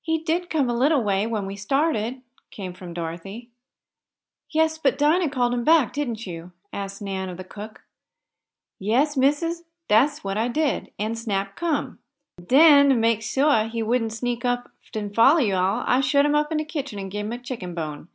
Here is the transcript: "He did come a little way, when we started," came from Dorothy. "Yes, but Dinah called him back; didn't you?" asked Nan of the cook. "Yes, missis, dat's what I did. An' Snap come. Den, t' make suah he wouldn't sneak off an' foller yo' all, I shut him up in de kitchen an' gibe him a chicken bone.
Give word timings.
"He 0.00 0.18
did 0.18 0.50
come 0.50 0.68
a 0.68 0.76
little 0.76 1.04
way, 1.04 1.24
when 1.24 1.46
we 1.46 1.54
started," 1.54 2.20
came 2.50 2.74
from 2.74 2.92
Dorothy. 2.92 3.48
"Yes, 4.50 4.76
but 4.76 4.98
Dinah 4.98 5.30
called 5.30 5.54
him 5.54 5.62
back; 5.62 5.92
didn't 5.92 6.26
you?" 6.26 6.50
asked 6.72 7.00
Nan 7.00 7.28
of 7.28 7.36
the 7.36 7.44
cook. 7.44 7.84
"Yes, 8.80 9.16
missis, 9.16 9.62
dat's 9.86 10.24
what 10.24 10.36
I 10.36 10.48
did. 10.48 10.90
An' 10.98 11.14
Snap 11.14 11.54
come. 11.54 12.00
Den, 12.44 12.88
t' 12.88 12.96
make 12.96 13.22
suah 13.22 13.68
he 13.68 13.84
wouldn't 13.84 14.12
sneak 14.12 14.44
off 14.44 14.66
an' 14.96 15.14
foller 15.14 15.42
yo' 15.42 15.56
all, 15.62 15.84
I 15.86 16.00
shut 16.00 16.26
him 16.26 16.34
up 16.34 16.50
in 16.50 16.58
de 16.58 16.64
kitchen 16.64 16.98
an' 16.98 17.08
gibe 17.08 17.26
him 17.26 17.32
a 17.32 17.38
chicken 17.38 17.72
bone. 17.72 18.08